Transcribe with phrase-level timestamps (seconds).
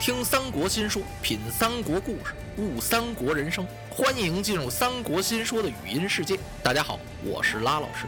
[0.00, 3.64] 听三国新说，品三国故事，悟三国人生。
[3.88, 6.36] 欢迎进入三国新说的语音世界。
[6.60, 8.06] 大家好，我是拉老师。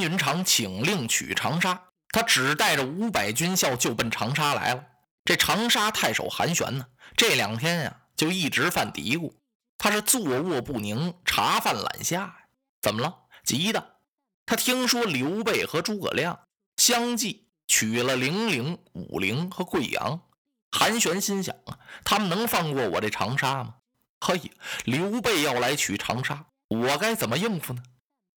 [0.00, 4.84] 云长请令取长沙，他只带着五百军校就奔长沙来了。
[5.24, 9.32] 这长沙太守韩玄呢，这两天呀就一直犯嘀咕。
[9.76, 12.36] 他是坐卧不宁，茶饭懒下呀？
[12.80, 13.14] 怎么了？
[13.44, 13.96] 急的。
[14.46, 16.40] 他听说刘备和诸葛亮
[16.78, 20.22] 相继取了零陵、武陵和贵阳。
[20.72, 23.74] 韩玄心想啊，他们能放过我这长沙吗？
[24.20, 24.40] 嘿，
[24.84, 27.82] 刘备要来取长沙，我该怎么应付呢？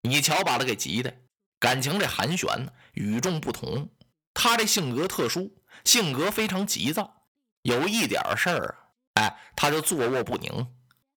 [0.03, 1.15] 你瞧，把他给急的。
[1.61, 3.87] 感情这韩玄呢，与众不同。
[4.33, 7.27] 他这性格特殊，性格非常急躁，
[7.61, 8.79] 有一点事儿
[9.13, 10.67] 啊，哎，他就坐卧不宁。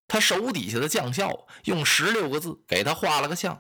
[0.07, 3.59] 他手底下的将校用十六个字给他画了个像，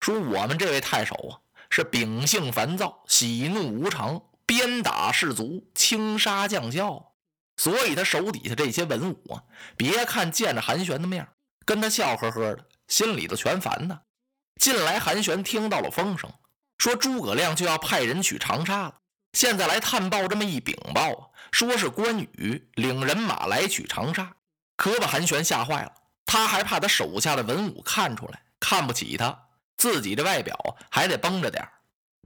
[0.00, 7.12] 说我们这位太守啊是秉性烦躁、喜怒无常、鞭打士卒、轻杀将校，
[7.58, 9.44] 所以他手底下这些文武啊，
[9.76, 11.28] 别看见着韩玄的面，
[11.66, 14.00] 跟他笑呵呵的，心里头全烦呢。
[14.60, 16.30] 近来韩玄听到了风声，
[16.78, 18.94] 说诸葛亮就要派人取长沙了，
[19.32, 24.32] 现在来探报这么一禀报啊，说是关羽领人马来取长沙。
[24.76, 25.92] 可把韩玄吓坏了，
[26.26, 31.68] 他还怕他手下的文武看出来，看不起他，自己的外表还得绷着点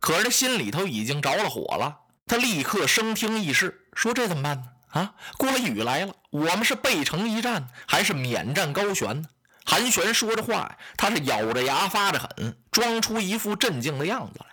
[0.01, 4.73] 可是他心里头已经着了火了，他立刻升听议事，说这怎么办呢？
[4.91, 9.29] 啊，关羽来了，我们是背城一战，还是免战高悬呢？
[9.67, 14.47] 韩玄说着话呀，他是咬着牙发着狠，装出一副镇静的样子来。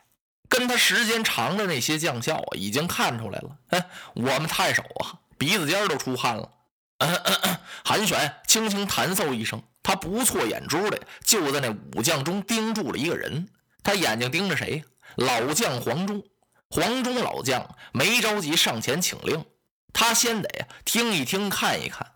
[0.49, 6.49] 跟他时间长的那些将校啊，已经看出来了， 哎，我们太守啊，鼻子尖都出汗了。
[7.83, 13.49] 韩玄轻轻弹奏一声，他不错眼珠的就在那武将中盯住了一个人。
[13.83, 14.83] 他眼睛盯着谁？
[15.15, 16.23] 老将黄忠。
[16.69, 19.45] 黄忠老将没着急上前请令，
[19.91, 22.12] 他先得听一听，看一看。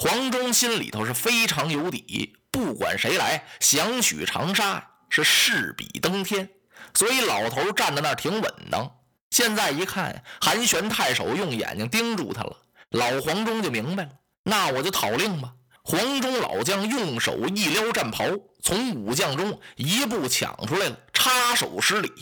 [0.00, 6.48] 黄忠心里头是非常有底，不管谁来想取长沙是势比登天，
[6.94, 8.88] 所以老头站在那儿挺稳当。
[9.30, 12.56] 现在一看，韩玄太守用眼睛盯住他了，
[12.90, 14.10] 老黄忠就明白了。
[14.44, 15.54] 那我就讨令吧。
[15.82, 18.24] 黄忠老将用手一撩战袍，
[18.62, 22.12] 从武将中一步抢出来了，插手施礼：“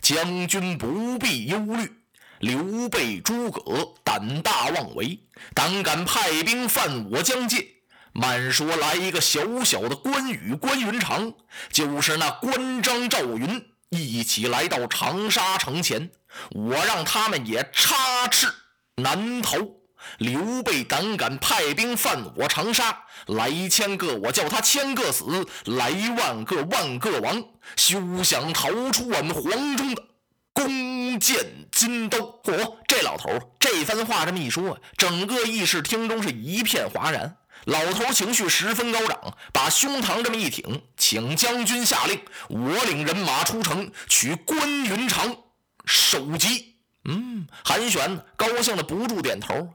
[0.00, 1.92] 将军不必忧虑，
[2.40, 5.20] 刘备、诸葛胆大妄为，
[5.54, 7.66] 胆敢派兵犯我疆界。
[8.12, 11.32] 慢说来一个小小的关羽、关云长，
[11.72, 16.10] 就是那关张、赵云一起来到长沙城前，
[16.50, 18.46] 我让他们也插翅
[18.96, 19.56] 难逃。”
[20.18, 27.44] 刘备胆敢派兵犯我长沙，来千个我叫他千个死，来万个万个亡，
[27.74, 30.02] 休想逃出我们黄忠的
[30.58, 32.18] 弓箭金刀！
[32.18, 33.30] 嚯，这老头
[33.60, 37.36] 这番话这么一说，整个议事厅中是一片哗然。
[37.66, 45.32] 老头情绪十分高涨，把胸膛这么一挺，请将军下令，我领人马出城取关云长
[45.84, 46.74] 首级。
[47.04, 49.72] 嗯，韩玄高兴的不住点头。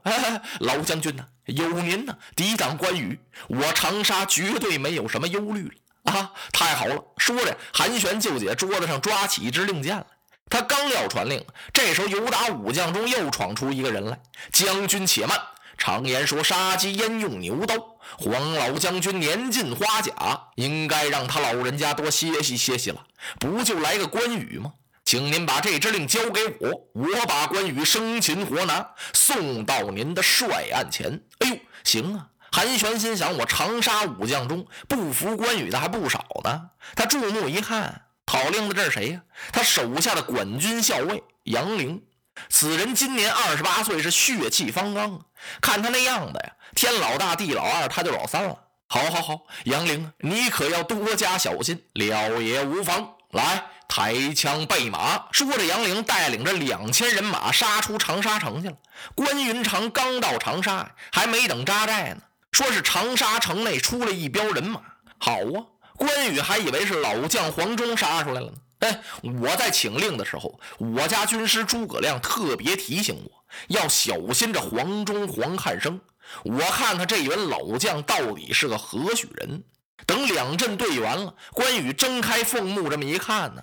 [0.60, 3.18] 老将军呐，有您呢，抵挡关羽，
[3.48, 5.66] 我长沙绝对没有什么忧虑
[6.04, 6.30] 了啊！
[6.52, 7.02] 太好了！
[7.16, 10.04] 说着，韩玄就在桌子上抓起一支令箭来。
[10.50, 14.20] 他刚要传令，这时候有打武将中又闯出一个人来。
[14.52, 15.40] 将军且慢，
[15.76, 17.74] 常言说杀鸡焉用牛刀。
[18.18, 20.12] 黄老将军年近花甲，
[20.56, 23.04] 应该让他老人家多歇息歇息了。
[23.40, 24.74] 不就来个关羽吗？
[25.04, 31.22] 请您把这支令交给我，我把关羽生擒活拿，送到您的帅案前。
[31.40, 32.28] 哎呦，行啊！
[32.52, 36.70] 韩玄心想，我长沙武将中不服关羽的还不少呢。
[36.94, 39.22] 他注目一看，讨令的这是谁呀？
[39.52, 42.02] 他手下的管军校尉杨凌。
[42.48, 45.20] 此人今年二十八岁，是血气方刚。
[45.60, 48.58] 看他那样子呀，天老大地老二，他就老三了。
[48.88, 53.14] 好，好，好，杨凌，你可要多加小心，了也无妨。
[53.30, 53.66] 来。
[53.86, 58.76] 抬枪备马，说着，杨凌带领着两千人马杀出长沙城去了。
[59.14, 64.80] 关云长刚到长沙，还没等扎寨呢，说是长沙城内出了一彪人马。
[65.18, 65.62] 好啊，
[65.96, 68.56] 关羽还以为是老将黄忠杀出来了呢。
[68.80, 76.00] 哎，我在请令的时候，我家军师诸葛亮特别提醒我要小心这黄忠黄汉升。
[76.42, 79.64] 我看看这员老将到底是个何许人。
[80.06, 83.62] 等两阵对完了，关羽睁开凤目，这么一看呢。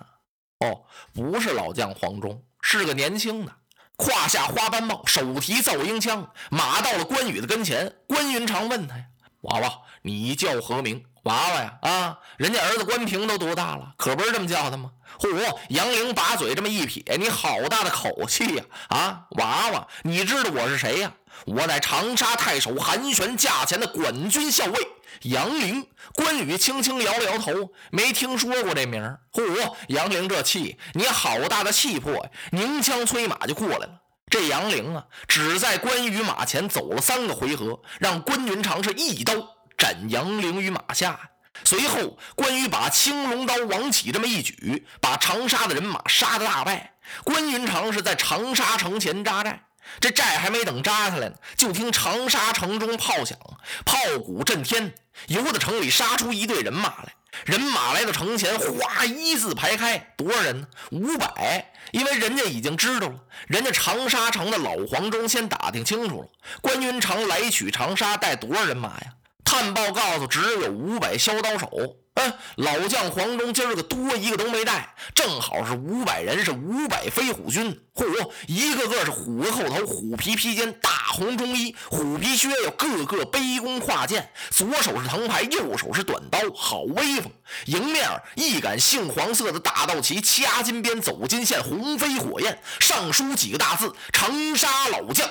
[0.60, 3.52] 哦，不是老将黄忠，是个年轻的，
[3.96, 7.94] 胯下花斑豹，手提造鹰枪，马到了关羽的跟前。
[8.08, 9.04] 关云长问他呀
[9.42, 14.90] ：“娃娃，你叫何名？”娃娃呀，啊，人家儿子关平都多大了，可不是这么叫的吗？
[15.20, 15.28] 嚯！
[15.68, 18.64] 杨凌把嘴这么一撇，你好大的口气呀！
[18.88, 21.12] 啊，娃娃，你知道我是谁呀？
[21.46, 24.88] 我乃长沙太守韩玄驾前的管军校尉
[25.22, 25.86] 杨凌。
[26.14, 27.52] 关羽轻轻摇了摇头，
[27.92, 29.20] 没听说过这名儿。
[29.32, 29.74] 嚯！
[29.88, 32.30] 杨凌这气，你好大的气魄呀！
[32.50, 34.00] 鸣枪催马就过来了。
[34.28, 39.34] 这杨凌啊，只在关羽马前走了三个回合，让关云长是一刀。
[39.82, 41.18] 斩杨凌于马下，
[41.64, 46.92] 随后关羽把青龙刀往起这么一举，把长沙的人马杀得大败。
[47.24, 49.64] 关云长是在长沙城前扎寨，
[49.98, 53.36] 这寨还没等扎下来呢，就听长沙城中炮响，
[53.84, 54.94] 炮鼓震天，
[55.26, 57.14] 由得城里杀出一队人马来。
[57.44, 60.66] 人马来到城前，哗，一字排开，多少人呢？
[60.92, 61.72] 五百。
[61.90, 63.14] 因为人家已经知道了，
[63.48, 66.28] 人家长沙城的老黄忠先打听清楚了，
[66.60, 69.14] 关云长来取长沙，带多少人马呀？
[69.44, 71.68] 探报告诉，只有五百削刀手。
[72.14, 77.80] 嗯，老将黄忠今儿个多一个都没带，正好是五百人，是五百飞虎军。
[77.94, 78.04] 嚯，
[78.46, 87.32] 一个个是虎子后头，虎皮披肩，大红中衣，虎皮靴，有个个背弓挎剑，左手是藤牌，右手是短刀，好威风。
[87.64, 95.26] 迎面一杆杏黄色的大道旗，掐金边，走金线，红飞火焰，上书几个大字：长沙老将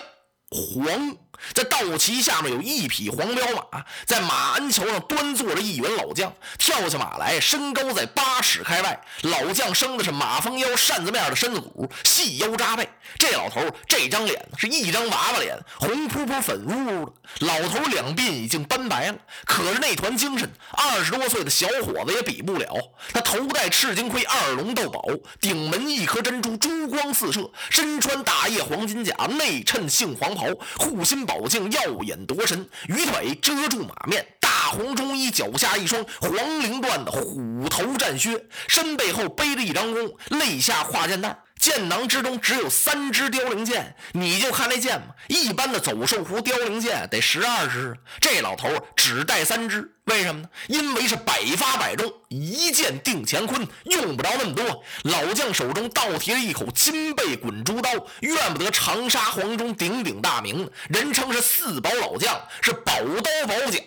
[0.51, 1.17] 黄。
[1.53, 9.01] 在道旗下面有一匹黄骠马，在马鞍桥上端坐着一员老将，跳下马来，身高在八尺开外。
[9.23, 12.87] 老将生的是马蜂腰、扇子面的身子骨，细腰扎背。
[13.17, 17.11] 这老头这张脸是一张娃娃脸，红扑扑、粉乌乌的。
[17.39, 22.67] 老头两鬓已经斑白了，可是那团精神，二十多岁的小伙子也比不了。
[23.13, 25.03] 他头戴赤金盔，二龙斗宝，
[25.39, 30.40] 顶门一颗珍珠，珠光四射，身穿大叶黄金甲，内衬杏黄袍，
[30.77, 31.21] 护心。
[31.25, 43.95] 宝镜耀眼夺神，鱼腿遮住马面，大红中衣，脚下一双黄绫缎的虎头战靴，身背后背着一张弓，肋下挎箭袋，剑囊之中只有三支凋零剑。
[44.13, 49.95] 你就看那剑嘛，一般的走兽弧凋零剑得十二支，这老头只带三支。
[50.05, 50.49] 为什么呢？
[50.67, 54.83] 因为是百发百中，一剑定乾坤，用不着那么多。
[55.03, 57.91] 老将手中倒提着一口金背滚珠刀，
[58.21, 63.79] 怨不得长沙黄忠鼎鼎大名，人称是四宝老将，是宝刀宝甲，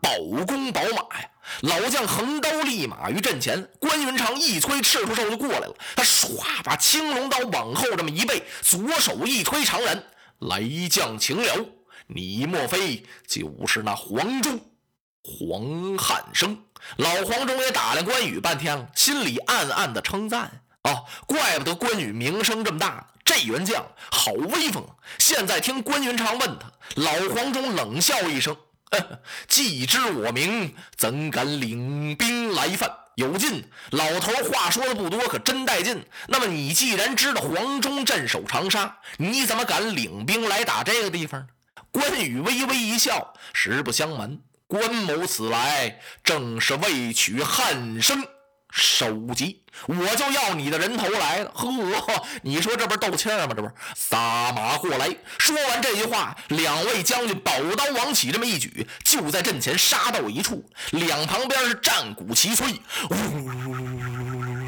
[0.00, 0.12] 宝
[0.46, 1.28] 弓宝马呀。
[1.62, 10.02] 老将横刀立马于阵前，关云长一催赤兔兽就过来了，他唰把青龙刀往后这么一背，左手一推长髯，
[10.40, 11.66] 来将请了，
[12.06, 14.60] 你莫非就是那黄忠？
[15.22, 16.56] 黄汉升，
[16.98, 24.86] 老黄忠也打量关羽半天了，心里暗暗的称赞：哦，怪不得关羽名声这么大，这员将好威风。
[25.18, 28.56] 现在听关云长问他，老黄忠冷笑一声
[29.48, 32.90] ：“既知我名，怎敢领兵来犯？
[33.16, 33.64] 有劲！
[33.90, 36.04] 老头话说的不多，可真带劲。
[36.28, 41.46] 那么你既然知道黄忠镇守长沙，你怎么敢领兵来打这个地方呢？”
[41.90, 44.38] 关羽微微一笑：“实不相瞒。”
[44.68, 48.26] 关某此来正是为取汉升
[48.70, 51.50] 首级，我就要你的人头来了。
[51.54, 51.70] 呵，
[52.42, 53.48] 你说这不是斗气吗？
[53.48, 55.08] 这不是撒马过来。
[55.38, 62.80] 说完这句话，两位将军宝刀往起这么一举，就在阵前杀到一处，两旁边是战鼓齐催。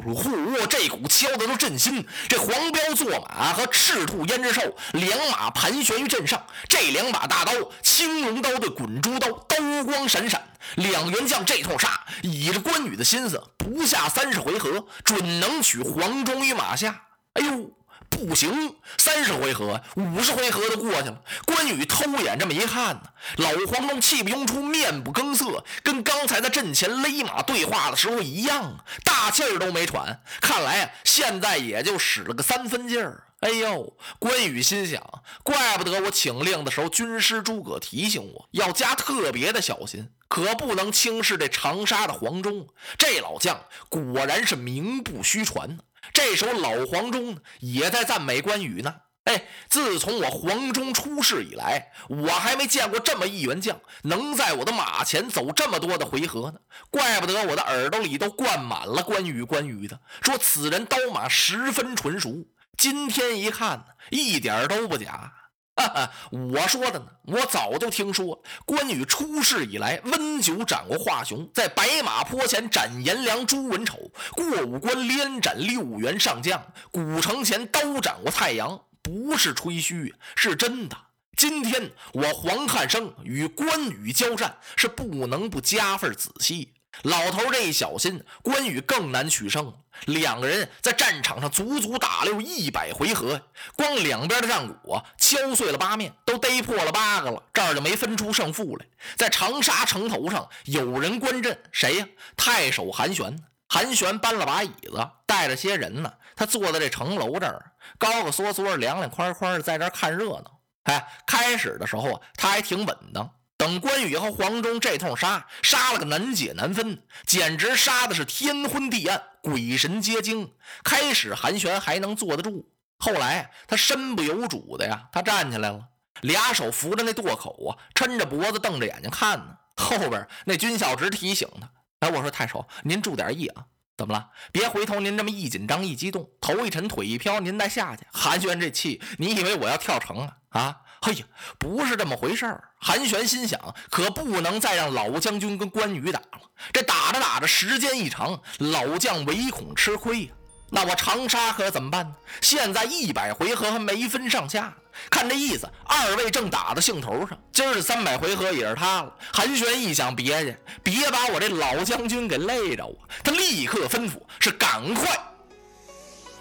[0.07, 0.67] 嚯！
[0.71, 2.07] 这鼓敲的都震心。
[2.29, 4.63] 这黄彪坐马和赤兔胭脂兽
[4.93, 7.53] 两马盘旋于阵上，这两把大刀，
[7.83, 10.43] 青龙刀对滚珠刀，刀光闪闪。
[10.77, 17.03] 两员将这通杀，倚着关羽的心思，不下三十回合，准能取黄忠于马下。
[17.35, 17.71] 哎呦！
[18.11, 21.23] 不行，三十回合、五十回合都过去了。
[21.45, 23.03] 关羽偷眼这么一看呢，
[23.37, 30.23] 老黄忠气不拥出，面不更色，跟刚才在阵前勒马对话的时候一样，大气儿都没喘。
[30.41, 33.25] 看来，现在也就使了个三分劲儿。
[33.41, 42.69] 哎呦，关羽心想，怪不得我请令的时候，军师诸葛提醒我要加特别的小心，可不能轻视这长沙的黄忠。
[42.97, 45.79] 这老将果然是名不虚传。
[46.13, 48.95] 这时候，老黄忠呢也在赞美关羽呢。
[49.25, 56.61] 哎，自从我黄忠出世以来，我还没见过这么一员将，能在我的马前走这么多的回合呢。
[56.91, 62.47] 怪不得我的耳朵里都灌满了关羽关羽的，说此人刀马十分纯熟。
[62.79, 65.33] 今天一看，一点都不假。
[65.79, 80.97] 哈 哈我说的呢，我早就听说，关羽出世以来，温酒斩过华雄，在白马坡前斩颜良、诛文丑，过五关连斩六员上将，古城前刀斩过蔡阳，不是吹嘘，是真的。
[81.37, 86.75] 今天我黄汉升与关羽交战，是不能不加份仔细。
[87.03, 89.73] 老头这一小心，关羽更难取胜。
[90.07, 93.41] 两个人在战场上足足打了有一百回合，
[93.77, 98.87] 光两边的战鼓啊，敲碎了八面，都逮破了八个了，这儿就没分出胜负来。
[99.17, 102.07] 在长沙城头上，有人观阵，谁呀？
[102.37, 103.45] 太守韩玄。
[103.69, 110.59] 韩玄搬了把椅子，带着些人呢，他坐在这城楼这儿，高高缩缩、凉凉快快的，在这看热闹。
[110.85, 113.31] 哎，开始的时候啊，他还挺稳当。
[113.59, 120.49] 等关羽和黄忠这通杀，杀了个难解难分，简直杀的是天昏地暗，鬼神皆惊。
[120.85, 125.85] 开始韩玄还能坐得住，后来他身不由主的呀，他站起来了，
[126.21, 129.57] 俩手扶着那垛口啊，抻着脖子，瞪着眼睛看呢。
[129.77, 131.69] 后边那军校直提醒他
[132.07, 133.65] ：“哎，我说太守，您注点意啊，
[133.97, 134.31] 怎么了？
[134.53, 140.37] 别回头，您这么一紧张一激动，头一沉腿一飘，您再下去。”韩玄这气，你以为我要跳城啊？
[140.51, 140.77] 啊！
[141.03, 141.25] 哎呀，
[141.59, 142.65] 不是这么回事儿。
[142.79, 146.41] 韩玄心想，可不能再让老将军跟关羽打了。
[146.73, 150.31] 这打着打着，时间一长，老将唯恐吃亏呀。
[150.71, 152.15] 那我长沙可怎么办呢？
[152.43, 154.75] 现在一百回合还没分上下，
[155.09, 157.39] 看这意思，二位正打到兴头上。
[157.53, 159.15] 今儿这三百回合也是他了。
[159.33, 163.01] 韩玄一想，别介，别把我这老将军给累着啊！
[163.25, 165.19] 他立刻吩咐：是赶快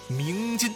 [0.08, 0.76] 鸣金。